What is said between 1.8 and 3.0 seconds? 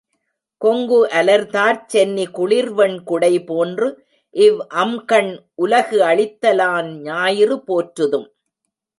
சென்னி குளிர்வெண்